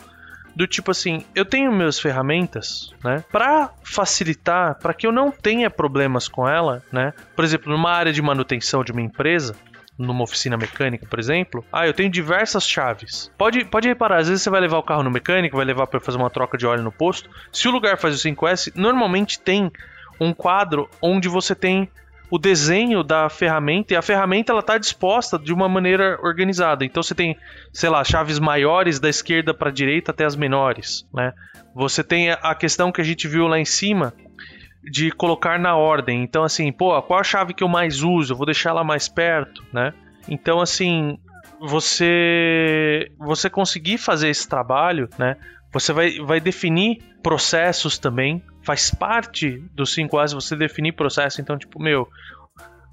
do 0.55 0.65
tipo 0.65 0.91
assim, 0.91 1.25
eu 1.35 1.45
tenho 1.45 1.71
minhas 1.71 1.99
ferramentas, 1.99 2.93
né, 3.03 3.23
para 3.31 3.71
facilitar, 3.83 4.79
para 4.79 4.93
que 4.93 5.05
eu 5.05 5.11
não 5.11 5.29
tenha 5.29 5.69
problemas 5.69 6.27
com 6.27 6.47
ela, 6.47 6.81
né? 6.91 7.13
Por 7.35 7.43
exemplo, 7.43 7.71
numa 7.71 7.91
área 7.91 8.13
de 8.13 8.21
manutenção 8.21 8.83
de 8.83 8.91
uma 8.91 9.01
empresa, 9.01 9.55
numa 9.97 10.23
oficina 10.23 10.57
mecânica, 10.57 11.05
por 11.05 11.19
exemplo, 11.19 11.65
ah, 11.71 11.87
eu 11.87 11.93
tenho 11.93 12.09
diversas 12.09 12.67
chaves. 12.67 13.31
Pode, 13.37 13.65
pode 13.65 13.87
reparar, 13.87 14.17
às 14.17 14.27
vezes 14.27 14.43
você 14.43 14.49
vai 14.49 14.61
levar 14.61 14.77
o 14.77 14.83
carro 14.83 15.03
no 15.03 15.11
mecânico, 15.11 15.57
vai 15.57 15.65
levar 15.65 15.87
para 15.87 15.99
fazer 15.99 16.17
uma 16.17 16.29
troca 16.29 16.57
de 16.57 16.65
óleo 16.65 16.83
no 16.83 16.91
posto. 16.91 17.29
Se 17.51 17.67
o 17.67 17.71
lugar 17.71 17.97
faz 17.97 18.15
o 18.15 18.29
5S, 18.29 18.71
normalmente 18.75 19.39
tem 19.39 19.71
um 20.19 20.33
quadro 20.33 20.89
onde 21.01 21.27
você 21.27 21.55
tem 21.55 21.89
o 22.35 22.37
desenho 22.37 23.01
da 23.01 23.29
ferramenta 23.29 23.93
e 23.93 23.95
a 23.95 24.01
ferramenta 24.01 24.51
ela 24.51 24.59
está 24.59 24.77
disposta 24.77 25.39
de 25.39 25.53
uma 25.53 25.69
maneira 25.69 26.19
organizada. 26.21 26.83
Então 26.83 27.01
você 27.01 27.15
tem, 27.15 27.37
sei 27.71 27.89
lá, 27.89 28.03
chaves 28.03 28.39
maiores 28.39 28.99
da 28.99 29.07
esquerda 29.07 29.53
para 29.53 29.69
a 29.69 29.71
direita 29.71 30.11
até 30.11 30.25
as 30.25 30.35
menores, 30.35 31.07
né? 31.13 31.31
Você 31.73 32.03
tem 32.03 32.31
a 32.31 32.53
questão 32.53 32.91
que 32.91 32.99
a 32.99 33.05
gente 33.05 33.25
viu 33.25 33.47
lá 33.47 33.57
em 33.57 33.63
cima 33.63 34.13
de 34.83 35.11
colocar 35.11 35.57
na 35.57 35.77
ordem. 35.77 36.23
Então, 36.23 36.43
assim, 36.43 36.73
pô, 36.73 37.01
qual 37.03 37.21
a 37.21 37.23
chave 37.23 37.53
que 37.53 37.63
eu 37.63 37.69
mais 37.69 38.03
uso? 38.03 38.33
Eu 38.33 38.37
vou 38.37 38.45
deixar 38.45 38.71
ela 38.71 38.83
mais 38.83 39.07
perto, 39.07 39.63
né? 39.71 39.93
Então, 40.27 40.59
assim, 40.59 41.17
você 41.61 43.11
você 43.17 43.49
conseguir 43.49 43.97
fazer 43.97 44.27
esse 44.27 44.47
trabalho, 44.47 45.07
né? 45.17 45.37
Você 45.75 45.91
vai, 45.91 46.19
vai 46.19 46.39
definir 46.39 47.01
processos 47.21 47.97
também. 47.97 48.41
Faz 48.61 48.89
parte 48.89 49.57
do 49.73 49.83
5As 49.83 50.33
você 50.33 50.55
definir 50.55 50.93
processo. 50.93 51.41
Então, 51.41 51.57
tipo, 51.57 51.83
meu, 51.83 52.07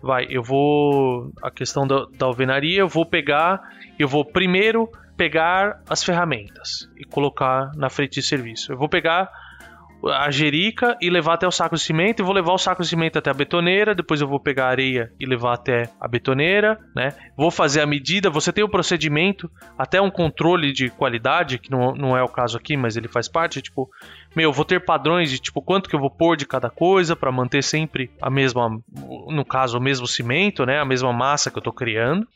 vai, 0.03 0.27
eu 0.29 0.43
vou. 0.43 1.33
A 1.41 1.49
questão 1.49 1.87
da, 1.87 2.07
da 2.07 2.27
alvenaria, 2.27 2.81
eu 2.81 2.89
vou 2.89 3.07
pegar. 3.07 3.63
Eu 3.97 4.09
vou 4.09 4.25
primeiro 4.25 4.91
pegar 5.17 5.81
as 5.89 6.03
ferramentas 6.03 6.91
e 6.97 7.05
colocar 7.05 7.71
na 7.77 7.89
frente 7.89 8.15
de 8.15 8.23
serviço. 8.27 8.73
Eu 8.73 8.77
vou 8.77 8.89
pegar 8.89 9.31
a 10.09 10.31
jerica 10.31 10.97
e 11.01 11.09
levar 11.09 11.35
até 11.35 11.47
o 11.47 11.51
saco 11.51 11.77
de 11.77 11.83
cimento. 11.83 12.21
E 12.21 12.25
vou 12.25 12.35
levar 12.35 12.53
o 12.53 12.59
saco 12.59 12.83
de 12.83 12.89
cimento 12.89 13.19
até 13.19 13.31
a 13.31 13.35
betoneira. 13.35 13.95
Depois 13.95 14.21
eu 14.21 14.29
vou 14.29 14.41
pegar 14.41 14.67
a 14.67 14.71
areia 14.71 15.13
e 15.19 15.27
levar 15.27 15.55
até 15.55 15.91
a 16.01 16.09
betoneira, 16.09 16.79
né? 16.95 17.11
Vou 17.37 17.51
fazer 17.51 17.81
a 17.81 17.87
medida. 17.87 18.31
Você 18.31 18.53
tem 18.53 18.65
o 18.65 18.69
procedimento, 18.69 19.51
até 19.79 20.01
um 20.01 20.11
controle 20.11 20.73
de 20.73 20.89
qualidade, 20.89 21.59
que 21.59 21.71
não, 21.71 21.95
não 21.95 22.17
é 22.17 22.23
o 22.23 22.29
caso 22.29 22.57
aqui, 22.57 22.77
mas 22.77 22.97
ele 22.97 23.09
faz 23.09 23.29
parte. 23.29 23.63
Tipo, 23.63 23.89
meu, 24.35 24.53
vou 24.53 24.65
ter 24.65 24.85
padrões 24.85 25.31
de 25.31 25.39
tipo 25.39 25.63
quanto 25.63 25.89
que 25.89 25.95
eu 25.95 26.01
vou 26.01 26.11
pôr 26.11 26.37
de 26.37 26.47
cada 26.47 26.71
coisa 26.71 27.15
para 27.15 27.31
manter 27.31 27.63
sempre 27.63 28.11
a 28.21 28.31
mesma, 28.31 28.69
no 29.29 29.45
caso, 29.45 29.79
o 29.79 29.83
mesmo 29.83 30.07
cimento, 30.07 30.67
né? 30.67 30.81
A 30.81 30.85
mesma 30.85 31.13
massa 31.13 31.51
que 31.51 31.59
eu 31.59 31.61
estou 31.61 31.73
criando. 31.73 32.27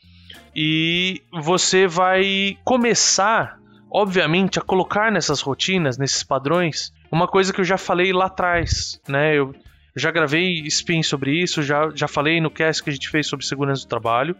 E 0.55 1.21
você 1.31 1.85
vai 1.85 2.57
começar 2.63 3.57
obviamente, 3.89 4.59
a 4.59 4.61
colocar 4.61 5.11
nessas 5.11 5.41
rotinas, 5.41 5.97
nesses 5.97 6.23
padrões, 6.23 6.93
uma 7.11 7.27
coisa 7.27 7.53
que 7.53 7.61
eu 7.61 7.65
já 7.65 7.77
falei 7.77 8.11
lá 8.11 8.25
atrás, 8.25 9.01
né? 9.07 9.35
Eu 9.37 9.53
já 9.95 10.11
gravei 10.11 10.61
spin 10.67 11.01
sobre 11.01 11.31
isso, 11.31 11.63
já, 11.63 11.89
já 11.93 12.07
falei 12.07 12.39
no 12.39 12.51
cast 12.51 12.83
que 12.83 12.89
a 12.89 12.93
gente 12.93 13.09
fez 13.09 13.27
sobre 13.27 13.45
segurança 13.45 13.83
do 13.83 13.89
trabalho, 13.89 14.35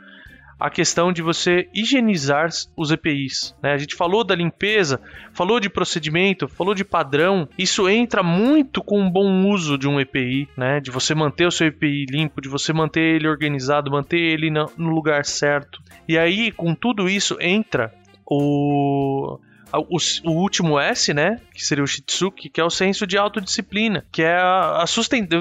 a 0.59 0.69
questão 0.69 1.11
de 1.11 1.21
você 1.21 1.67
higienizar 1.73 2.49
os 2.75 2.91
EPIs. 2.91 3.55
Né? 3.61 3.73
A 3.73 3.77
gente 3.77 3.95
falou 3.95 4.23
da 4.23 4.35
limpeza, 4.35 4.99
falou 5.33 5.59
de 5.59 5.69
procedimento, 5.69 6.47
falou 6.47 6.73
de 6.73 6.83
padrão. 6.83 7.47
Isso 7.57 7.87
entra 7.87 8.23
muito 8.23 8.83
com 8.83 8.99
um 8.99 9.09
bom 9.09 9.47
uso 9.49 9.77
de 9.77 9.87
um 9.87 9.99
EPI, 9.99 10.47
né? 10.57 10.79
de 10.79 10.89
você 10.89 11.13
manter 11.13 11.45
o 11.45 11.51
seu 11.51 11.67
EPI 11.67 12.05
limpo, 12.09 12.41
de 12.41 12.49
você 12.49 12.73
manter 12.73 13.15
ele 13.15 13.27
organizado, 13.27 13.91
manter 13.91 14.17
ele 14.17 14.49
no 14.49 14.89
lugar 14.89 15.25
certo. 15.25 15.79
E 16.07 16.17
aí, 16.17 16.51
com 16.51 16.73
tudo 16.73 17.07
isso, 17.07 17.37
entra 17.39 17.93
o 18.25 19.39
o, 19.73 19.97
o, 20.23 20.31
último 20.31 20.79
S, 20.79 21.13
né? 21.13 21.39
Que 21.53 21.63
seria 21.63 21.83
o 21.83 21.87
Shitsuki, 21.87 22.49
que 22.49 22.61
é 22.61 22.63
o 22.63 22.69
senso 22.69 23.05
de 23.05 23.17
autodisciplina, 23.17 24.05
que 24.11 24.23
é 24.23 24.35
a, 24.35 24.83
a 24.83 24.85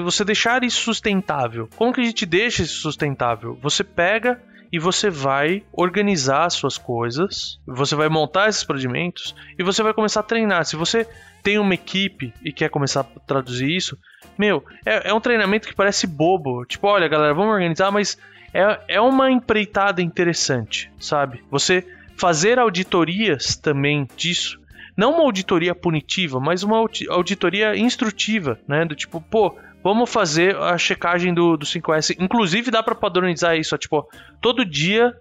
você 0.03 0.23
deixar 0.25 0.63
isso 0.63 0.81
sustentável. 0.81 1.69
Como 1.75 1.93
que 1.93 2.01
a 2.01 2.03
gente 2.03 2.25
deixa 2.25 2.63
isso 2.63 2.81
sustentável? 2.81 3.57
Você 3.61 3.83
pega 3.83 4.41
e 4.71 4.79
você 4.79 5.09
vai 5.09 5.63
organizar 5.71 6.45
as 6.45 6.53
suas 6.53 6.77
coisas, 6.77 7.59
você 7.65 7.95
vai 7.95 8.09
montar 8.09 8.49
esses 8.49 8.63
procedimentos 8.63 9.35
e 9.57 9.63
você 9.63 9.81
vai 9.81 9.93
começar 9.93 10.19
a 10.19 10.23
treinar. 10.23 10.65
Se 10.65 10.75
você 10.75 11.07
tem 11.41 11.57
uma 11.57 11.73
equipe 11.73 12.33
e 12.43 12.51
quer 12.51 12.69
começar 12.69 13.01
a 13.01 13.19
traduzir 13.21 13.73
isso, 13.73 13.97
meu, 14.37 14.63
é, 14.85 15.09
é 15.09 15.13
um 15.13 15.21
treinamento 15.21 15.67
que 15.67 15.75
parece 15.75 16.05
bobo. 16.05 16.65
Tipo, 16.65 16.87
olha, 16.87 17.07
galera, 17.07 17.33
vamos 17.33 17.53
organizar, 17.53 17.91
mas 17.91 18.17
é, 18.53 18.79
é 18.95 19.01
uma 19.01 19.31
empreitada 19.31 20.01
interessante, 20.01 20.91
sabe? 20.99 21.43
Você 21.49 21.85
fazer 22.17 22.59
auditorias 22.59 23.55
também 23.55 24.07
disso. 24.17 24.59
Não 24.95 25.13
uma 25.13 25.23
auditoria 25.23 25.75
punitiva, 25.75 26.39
mas 26.39 26.63
uma 26.63 26.83
auditoria 27.09 27.77
instrutiva, 27.77 28.59
né? 28.67 28.83
Do 28.83 28.95
tipo, 28.95 29.21
pô, 29.21 29.55
vamos 29.83 30.09
fazer 30.09 30.55
a 30.55 30.77
checagem 30.77 31.33
do, 31.33 31.55
do 31.55 31.65
5S. 31.65 32.15
Inclusive 32.19 32.71
dá 32.71 32.81
para 32.81 32.95
padronizar 32.95 33.55
isso, 33.55 33.75
ó, 33.75 33.77
tipo, 33.77 34.09
todo 34.41 34.65
dia 34.65 35.15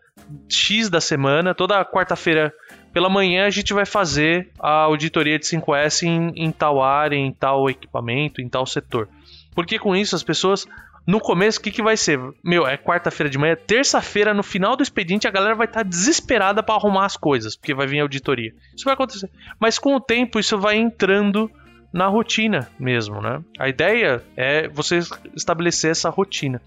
X 0.49 0.89
da 0.89 1.01
semana, 1.01 1.55
toda 1.55 1.85
quarta-feira 1.85 2.53
pela 2.93 3.11
manhã 3.11 3.45
a 3.45 3.51
gente 3.51 3.75
vai 3.75 3.85
fazer 3.85 4.49
a 4.59 4.71
auditoria 4.71 5.39
de 5.39 5.45
5S 5.45 6.05
em, 6.05 6.33
em 6.35 6.51
tal 6.51 6.83
área, 6.83 7.15
em 7.15 7.31
tal 7.31 7.69
equipamento, 7.69 8.41
em 8.41 8.49
tal 8.49 8.65
setor. 8.65 9.09
Porque 9.55 9.79
com 9.79 9.95
isso 9.95 10.17
as 10.17 10.23
pessoas 10.23 10.67
no 11.07 11.21
começo, 11.21 11.61
o 11.61 11.63
que, 11.63 11.71
que 11.71 11.83
vai 11.83 11.97
ser? 11.97 12.19
Meu, 12.43 12.67
é 12.67 12.77
quarta-feira 12.77 13.31
de 13.31 13.39
manhã, 13.39 13.57
terça-feira, 13.57 14.35
no 14.35 14.43
final 14.43 14.77
do 14.77 14.83
expediente, 14.83 15.29
a 15.29 15.31
galera 15.31 15.55
vai 15.55 15.67
estar 15.67 15.85
tá 15.85 15.89
desesperada 15.89 16.63
para 16.63 16.75
arrumar 16.75 17.05
as 17.05 17.17
coisas, 17.17 17.55
porque 17.55 17.75
vai 17.75 17.87
vir 17.87 18.01
a 18.01 18.03
auditoria. 18.03 18.53
Isso 18.75 18.85
vai 18.85 18.95
acontecer. 18.95 19.31
Mas 19.61 19.79
com 19.79 19.95
o 19.95 20.01
tempo, 20.01 20.41
isso 20.41 20.59
vai 20.59 20.77
entrando 20.77 21.51
na 21.93 22.09
rotina 22.09 22.69
mesmo, 22.79 23.23
né? 23.23 23.41
A 23.59 23.69
ideia 23.69 24.23
é 24.37 24.67
você 24.69 24.99
estabelecer 25.35 25.93
essa 25.93 26.11
rotina. 26.11 26.61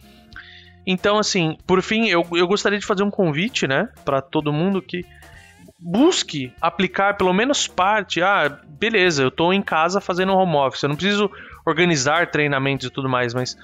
Então, 0.87 1.19
assim, 1.19 1.57
por 1.67 1.81
fim, 1.81 2.07
eu, 2.07 2.25
eu 2.31 2.47
gostaria 2.47 2.79
de 2.79 2.85
fazer 2.85 3.03
um 3.03 3.11
convite, 3.11 3.67
né, 3.67 3.89
para 4.05 4.21
todo 4.21 4.53
mundo 4.53 4.81
que 4.81 5.05
busque 5.77 6.51
aplicar 6.61 7.15
pelo 7.15 7.33
menos 7.33 7.67
parte. 7.67 8.21
Ah, 8.21 8.57
beleza, 8.67 9.21
eu 9.21 9.27
estou 9.27 9.53
em 9.53 9.61
casa 9.61 10.01
fazendo 10.01 10.33
home 10.33 10.55
office, 10.55 10.81
eu 10.81 10.89
não 10.89 10.95
preciso 10.95 11.29
organizar 11.65 12.31
treinamentos 12.31 12.87
e 12.87 12.89
tudo 12.89 13.09
mais, 13.09 13.33
mas 13.33 13.57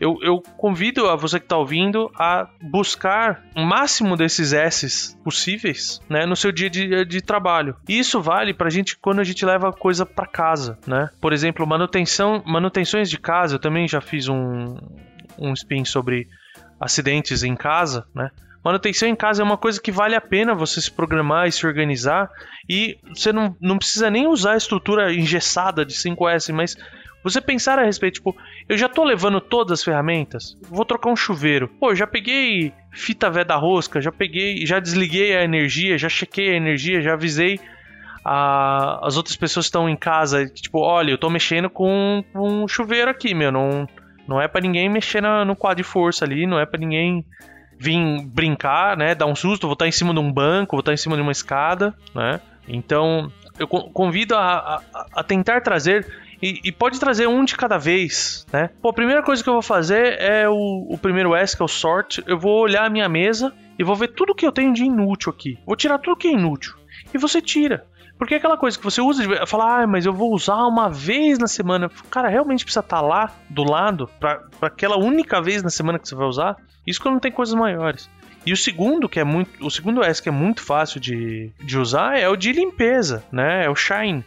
eu, 0.00 0.18
eu 0.22 0.42
convido 0.56 1.08
a 1.08 1.16
você 1.16 1.38
que 1.38 1.46
está 1.46 1.56
ouvindo 1.56 2.10
a 2.18 2.48
buscar 2.60 3.42
o 3.56 3.62
máximo 3.62 4.16
desses 4.16 4.52
S's 4.52 5.18
possíveis 5.22 6.00
né, 6.08 6.26
no 6.26 6.36
seu 6.36 6.50
dia 6.50 6.68
de, 6.68 7.04
de 7.04 7.22
trabalho. 7.22 7.76
E 7.88 7.98
isso 7.98 8.20
vale 8.20 8.52
para 8.52 8.68
a 8.68 8.70
gente 8.70 8.96
quando 8.96 9.20
a 9.20 9.24
gente 9.24 9.44
leva 9.44 9.72
coisa 9.72 10.04
para 10.04 10.26
casa. 10.26 10.78
Né? 10.86 11.08
Por 11.20 11.32
exemplo, 11.32 11.66
manutenção, 11.66 12.42
manutenções 12.44 13.08
de 13.08 13.18
casa. 13.18 13.56
Eu 13.56 13.60
também 13.60 13.86
já 13.86 14.00
fiz 14.00 14.28
um, 14.28 14.76
um 15.38 15.52
spin 15.52 15.84
sobre 15.84 16.28
acidentes 16.80 17.42
em 17.42 17.54
casa. 17.54 18.04
Né? 18.14 18.30
Manutenção 18.64 19.08
em 19.08 19.14
casa 19.14 19.42
é 19.42 19.44
uma 19.44 19.58
coisa 19.58 19.80
que 19.80 19.92
vale 19.92 20.14
a 20.14 20.20
pena 20.20 20.54
você 20.54 20.80
se 20.80 20.90
programar 20.90 21.46
e 21.46 21.52
se 21.52 21.66
organizar. 21.66 22.30
E 22.68 22.98
você 23.14 23.32
não, 23.32 23.54
não 23.60 23.78
precisa 23.78 24.10
nem 24.10 24.26
usar 24.26 24.52
a 24.52 24.56
estrutura 24.56 25.12
engessada 25.12 25.84
de 25.84 25.94
5S, 25.94 26.52
mas 26.52 26.76
você 27.24 27.40
pensar 27.40 27.78
a 27.78 27.84
respeito, 27.84 28.16
tipo, 28.16 28.36
eu 28.68 28.76
já 28.76 28.86
tô 28.86 29.02
levando 29.02 29.40
todas 29.40 29.80
as 29.80 29.82
ferramentas, 29.82 30.58
vou 30.68 30.84
trocar 30.84 31.10
um 31.10 31.16
chuveiro. 31.16 31.68
Pô, 31.80 31.94
já 31.94 32.06
peguei 32.06 32.72
fita 32.92 33.30
vé 33.30 33.42
da 33.42 33.56
rosca, 33.56 33.98
já 33.98 34.12
peguei, 34.12 34.66
já 34.66 34.78
desliguei 34.78 35.34
a 35.34 35.42
energia, 35.42 35.96
já 35.96 36.08
chequei 36.10 36.50
a 36.50 36.56
energia, 36.56 37.00
já 37.00 37.14
avisei 37.14 37.58
a, 38.22 39.00
as 39.06 39.16
outras 39.16 39.36
pessoas 39.36 39.64
que 39.64 39.68
estão 39.68 39.88
em 39.88 39.96
casa, 39.96 40.46
tipo, 40.46 40.80
olha, 40.80 41.10
eu 41.10 41.18
tô 41.18 41.30
mexendo 41.30 41.70
com, 41.70 42.22
com 42.30 42.64
um 42.64 42.68
chuveiro 42.68 43.10
aqui, 43.10 43.34
meu, 43.34 43.50
não, 43.50 43.88
não 44.28 44.40
é 44.40 44.46
para 44.46 44.60
ninguém 44.60 44.88
mexer 44.90 45.22
no 45.22 45.56
quadro 45.56 45.82
de 45.82 45.82
força 45.82 46.26
ali, 46.26 46.46
não 46.46 46.60
é 46.60 46.66
para 46.66 46.78
ninguém 46.78 47.24
vir 47.78 48.22
brincar, 48.26 48.98
né, 48.98 49.14
dar 49.14 49.26
um 49.26 49.34
susto, 49.34 49.66
vou 49.66 49.72
estar 49.72 49.88
em 49.88 49.92
cima 49.92 50.12
de 50.12 50.20
um 50.20 50.30
banco, 50.30 50.76
vou 50.76 50.80
estar 50.80 50.92
em 50.92 50.98
cima 50.98 51.16
de 51.16 51.22
uma 51.22 51.32
escada, 51.32 51.94
né? 52.14 52.40
Então, 52.66 53.30
eu 53.58 53.68
convido 53.68 54.34
a, 54.34 54.82
a, 54.94 55.06
a 55.16 55.22
tentar 55.22 55.60
trazer 55.60 56.06
e, 56.44 56.60
e, 56.64 56.72
pode 56.72 57.00
trazer 57.00 57.26
um 57.26 57.42
de 57.42 57.56
cada 57.56 57.78
vez, 57.78 58.46
né? 58.52 58.68
Pô, 58.82 58.90
a 58.90 58.92
primeira 58.92 59.22
coisa 59.22 59.42
que 59.42 59.48
eu 59.48 59.54
vou 59.54 59.62
fazer 59.62 60.20
é 60.20 60.46
o, 60.46 60.86
o 60.90 60.98
primeiro 60.98 61.34
S, 61.34 61.56
que 61.56 61.62
é 61.62 61.64
o 61.64 61.68
sort. 61.68 62.22
Eu 62.26 62.38
vou 62.38 62.60
olhar 62.60 62.84
a 62.84 62.90
minha 62.90 63.08
mesa 63.08 63.50
e 63.78 63.82
vou 63.82 63.96
ver 63.96 64.08
tudo 64.08 64.34
que 64.34 64.46
eu 64.46 64.52
tenho 64.52 64.74
de 64.74 64.84
inútil 64.84 65.32
aqui. 65.32 65.58
Vou 65.64 65.74
tirar 65.74 65.98
tudo 65.98 66.16
que 66.16 66.28
é 66.28 66.32
inútil. 66.32 66.74
E 67.14 67.16
você 67.16 67.40
tira. 67.40 67.86
Porque 68.18 68.34
é 68.34 68.36
aquela 68.36 68.58
coisa 68.58 68.76
que 68.76 68.84
você 68.84 69.00
usa, 69.00 69.26
de 69.26 69.46
falar, 69.46 69.82
ah, 69.82 69.86
mas 69.86 70.04
eu 70.04 70.12
vou 70.12 70.32
usar 70.34 70.66
uma 70.66 70.90
vez 70.90 71.38
na 71.38 71.48
semana. 71.48 71.90
Cara, 72.10 72.28
realmente 72.28 72.62
precisa 72.62 72.80
estar 72.80 73.00
tá 73.00 73.02
lá, 73.02 73.32
do 73.48 73.64
lado, 73.64 74.08
para 74.20 74.42
aquela 74.60 74.98
única 74.98 75.40
vez 75.40 75.62
na 75.62 75.70
semana 75.70 75.98
que 75.98 76.06
você 76.06 76.14
vai 76.14 76.26
usar? 76.26 76.56
Isso 76.86 77.00
quando 77.00 77.14
não 77.14 77.20
tem 77.20 77.32
coisas 77.32 77.54
maiores. 77.54 78.08
E 78.46 78.52
o 78.52 78.56
segundo, 78.56 79.08
que 79.08 79.18
é 79.18 79.24
muito. 79.24 79.64
O 79.64 79.70
segundo 79.70 80.04
S 80.04 80.22
que 80.22 80.28
é 80.28 80.32
muito 80.32 80.62
fácil 80.62 81.00
de, 81.00 81.50
de 81.60 81.78
usar 81.78 82.18
é 82.18 82.28
o 82.28 82.36
de 82.36 82.52
limpeza, 82.52 83.24
né? 83.32 83.64
É 83.64 83.70
o 83.70 83.74
Shine. 83.74 84.22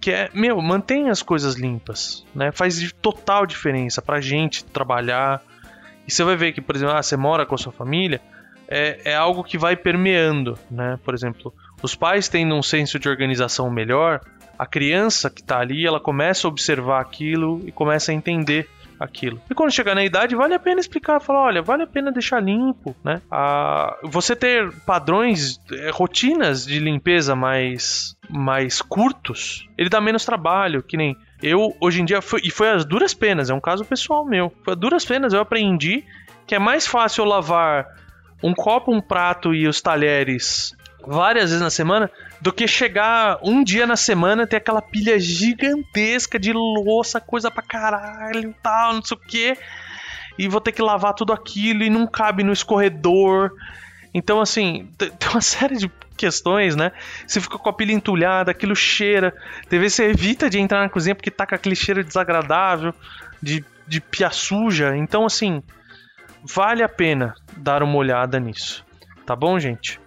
Que 0.00 0.12
é, 0.12 0.30
meu, 0.32 0.60
mantém 0.62 1.10
as 1.10 1.22
coisas 1.22 1.56
limpas, 1.56 2.24
né? 2.34 2.50
Faz 2.52 2.92
total 3.02 3.44
diferença 3.44 4.00
pra 4.00 4.20
gente 4.20 4.64
trabalhar. 4.64 5.42
E 6.06 6.10
você 6.10 6.24
vai 6.24 6.36
ver 6.36 6.52
que, 6.52 6.60
por 6.60 6.74
exemplo, 6.74 6.94
ah, 6.94 7.02
você 7.02 7.16
mora 7.16 7.44
com 7.44 7.54
a 7.54 7.58
sua 7.58 7.72
família, 7.72 8.20
é, 8.66 9.00
é 9.12 9.14
algo 9.14 9.44
que 9.44 9.58
vai 9.58 9.76
permeando, 9.76 10.58
né? 10.70 10.98
Por 11.04 11.12
exemplo, 11.12 11.52
os 11.82 11.94
pais 11.94 12.28
tendo 12.28 12.54
um 12.54 12.62
senso 12.62 12.98
de 12.98 13.08
organização 13.08 13.70
melhor, 13.70 14.20
a 14.58 14.66
criança 14.66 15.28
que 15.28 15.40
está 15.40 15.58
ali, 15.58 15.86
ela 15.86 15.98
começa 15.98 16.46
a 16.46 16.50
observar 16.50 17.00
aquilo 17.00 17.62
e 17.66 17.72
começa 17.72 18.12
a 18.12 18.14
entender 18.14 18.68
aquilo. 19.00 19.40
E 19.50 19.54
quando 19.54 19.72
chegar 19.72 19.94
na 19.94 20.04
idade, 20.04 20.36
vale 20.36 20.52
a 20.52 20.58
pena 20.58 20.78
explicar, 20.78 21.20
falar, 21.20 21.44
olha, 21.44 21.62
vale 21.62 21.84
a 21.84 21.86
pena 21.86 22.12
deixar 22.12 22.38
limpo, 22.42 22.94
né? 23.02 23.22
Ah, 23.30 23.96
você 24.04 24.36
ter 24.36 24.70
padrões, 24.84 25.58
é, 25.72 25.90
rotinas 25.90 26.66
de 26.66 26.78
limpeza 26.78 27.34
mais, 27.34 28.14
mais 28.28 28.82
curtos, 28.82 29.66
ele 29.78 29.88
dá 29.88 30.00
menos 30.02 30.26
trabalho, 30.26 30.82
que 30.82 30.98
nem 30.98 31.16
eu, 31.42 31.74
hoje 31.80 32.02
em 32.02 32.04
dia, 32.04 32.20
foi, 32.20 32.40
e 32.44 32.50
foi 32.50 32.68
as 32.68 32.84
duras 32.84 33.14
penas, 33.14 33.48
é 33.48 33.54
um 33.54 33.60
caso 33.60 33.84
pessoal 33.86 34.26
meu, 34.26 34.52
foi 34.62 34.74
as 34.74 34.78
duras 34.78 35.04
penas, 35.06 35.32
eu 35.32 35.40
aprendi 35.40 36.04
que 36.46 36.54
é 36.54 36.58
mais 36.58 36.86
fácil 36.86 37.24
lavar 37.24 37.86
um 38.42 38.52
copo, 38.52 38.92
um 38.92 39.00
prato 39.00 39.54
e 39.54 39.66
os 39.66 39.80
talheres 39.80 40.74
várias 41.06 41.50
vezes 41.50 41.60
na 41.60 41.70
semana 41.70 42.10
do 42.40 42.52
que 42.52 42.66
chegar 42.66 43.38
um 43.42 43.62
dia 43.62 43.86
na 43.86 43.96
semana 43.96 44.46
ter 44.46 44.56
aquela 44.56 44.82
pilha 44.82 45.18
gigantesca 45.18 46.38
de 46.38 46.52
louça, 46.52 47.20
coisa 47.20 47.50
pra 47.50 47.62
caralho, 47.62 48.54
tal, 48.62 48.94
não 48.94 49.02
sei 49.02 49.16
o 49.16 49.20
que. 49.20 49.56
E 50.38 50.48
vou 50.48 50.60
ter 50.60 50.72
que 50.72 50.82
lavar 50.82 51.14
tudo 51.14 51.32
aquilo 51.32 51.82
e 51.82 51.90
não 51.90 52.06
cabe 52.06 52.42
no 52.42 52.52
escorredor. 52.52 53.52
Então, 54.14 54.40
assim, 54.40 54.88
tem 54.96 55.28
uma 55.30 55.40
série 55.40 55.76
de 55.76 55.90
questões, 56.16 56.76
né? 56.76 56.92
Você 57.26 57.40
fica 57.40 57.58
com 57.58 57.68
a 57.68 57.72
pilha 57.72 57.92
entulhada, 57.92 58.50
aquilo 58.50 58.76
cheira. 58.76 59.34
Talvez 59.68 59.94
você 59.94 60.04
evita 60.04 60.48
de 60.50 60.58
entrar 60.58 60.80
na 60.80 60.88
cozinha 60.88 61.14
porque 61.14 61.30
tá 61.30 61.46
com 61.46 61.54
aquele 61.54 61.74
cheiro 61.74 62.04
desagradável, 62.04 62.94
de, 63.42 63.64
de 63.86 64.00
pia 64.00 64.30
suja. 64.30 64.96
Então, 64.96 65.24
assim, 65.24 65.62
vale 66.42 66.82
a 66.82 66.88
pena 66.88 67.34
dar 67.56 67.82
uma 67.82 67.96
olhada 67.96 68.38
nisso. 68.38 68.84
Tá 69.26 69.36
bom, 69.36 69.58
gente? 69.58 70.00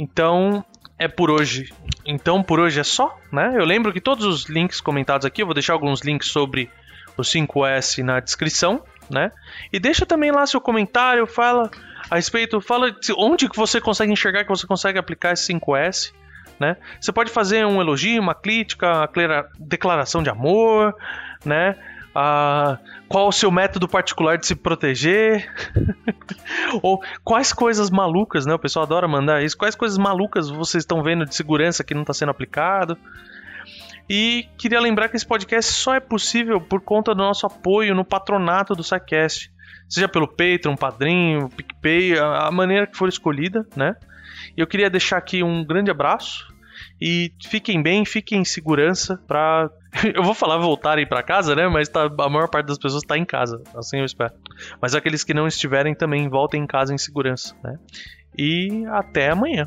Então, 0.00 0.64
é 0.98 1.06
por 1.06 1.30
hoje. 1.30 1.74
Então, 2.06 2.42
por 2.42 2.58
hoje 2.58 2.80
é 2.80 2.82
só, 2.82 3.18
né? 3.30 3.52
Eu 3.54 3.66
lembro 3.66 3.92
que 3.92 4.00
todos 4.00 4.24
os 4.24 4.48
links 4.48 4.80
comentados 4.80 5.26
aqui, 5.26 5.42
eu 5.42 5.46
vou 5.46 5.52
deixar 5.52 5.74
alguns 5.74 6.00
links 6.00 6.28
sobre 6.28 6.70
o 7.18 7.22
5S 7.22 8.02
na 8.02 8.18
descrição, 8.18 8.82
né? 9.10 9.30
E 9.70 9.78
deixa 9.78 10.06
também 10.06 10.30
lá 10.30 10.46
seu 10.46 10.58
comentário, 10.58 11.26
fala 11.26 11.70
a 12.10 12.16
respeito, 12.16 12.62
fala 12.62 12.96
onde 13.18 13.46
que 13.46 13.56
você 13.58 13.78
consegue 13.78 14.10
enxergar 14.10 14.44
que 14.44 14.48
você 14.48 14.66
consegue 14.66 14.98
aplicar 14.98 15.34
esse 15.34 15.52
5S, 15.52 16.14
né? 16.58 16.78
Você 16.98 17.12
pode 17.12 17.30
fazer 17.30 17.66
um 17.66 17.78
elogio, 17.78 18.22
uma 18.22 18.34
crítica, 18.34 19.06
uma 19.14 19.48
declaração 19.58 20.22
de 20.22 20.30
amor, 20.30 20.96
né? 21.44 21.76
Ah, 22.14 22.78
qual 23.08 23.28
o 23.28 23.32
seu 23.32 23.50
método 23.50 23.88
particular 23.88 24.36
de 24.36 24.46
se 24.46 24.54
proteger? 24.54 25.48
Ou 26.82 27.00
quais 27.22 27.52
coisas 27.52 27.90
malucas, 27.90 28.46
né? 28.46 28.54
O 28.54 28.58
pessoal 28.58 28.84
adora 28.84 29.06
mandar 29.06 29.42
isso. 29.42 29.56
Quais 29.56 29.74
coisas 29.74 29.96
malucas 29.96 30.48
vocês 30.50 30.82
estão 30.82 31.02
vendo 31.02 31.24
de 31.24 31.34
segurança 31.34 31.84
que 31.84 31.94
não 31.94 32.02
está 32.02 32.12
sendo 32.12 32.30
aplicado? 32.30 32.98
E 34.08 34.48
queria 34.58 34.80
lembrar 34.80 35.08
que 35.08 35.16
esse 35.16 35.26
podcast 35.26 35.72
só 35.72 35.94
é 35.94 36.00
possível 36.00 36.60
por 36.60 36.80
conta 36.80 37.14
do 37.14 37.22
nosso 37.22 37.46
apoio 37.46 37.94
no 37.94 38.04
patronato 38.04 38.74
do 38.74 38.82
SciCast. 38.82 39.52
Seja 39.88 40.08
pelo 40.08 40.26
Patreon, 40.26 40.74
Padrinho, 40.74 41.48
PicPay, 41.48 42.18
a 42.18 42.50
maneira 42.50 42.88
que 42.88 42.96
for 42.96 43.08
escolhida, 43.08 43.64
né? 43.76 43.94
E 44.56 44.60
eu 44.60 44.66
queria 44.66 44.90
deixar 44.90 45.16
aqui 45.16 45.44
um 45.44 45.64
grande 45.64 45.92
abraço 45.92 46.52
e 47.00 47.32
fiquem 47.44 47.80
bem, 47.80 48.04
fiquem 48.04 48.40
em 48.40 48.44
segurança 48.44 49.16
para 49.28 49.70
eu 50.14 50.22
vou 50.22 50.34
falar 50.34 50.58
voltarem 50.58 51.06
para 51.06 51.22
casa, 51.22 51.54
né? 51.54 51.68
Mas 51.68 51.88
tá, 51.88 52.04
a 52.04 52.28
maior 52.28 52.48
parte 52.48 52.66
das 52.66 52.78
pessoas 52.78 53.02
está 53.02 53.16
em 53.16 53.24
casa, 53.24 53.62
assim 53.74 53.98
eu 53.98 54.04
espero. 54.04 54.32
Mas 54.80 54.94
aqueles 54.94 55.24
que 55.24 55.34
não 55.34 55.46
estiverem 55.46 55.94
também 55.94 56.28
voltem 56.28 56.62
em 56.62 56.66
casa 56.66 56.94
em 56.94 56.98
segurança, 56.98 57.54
né? 57.62 57.78
E 58.36 58.84
até 58.86 59.30
amanhã. 59.30 59.66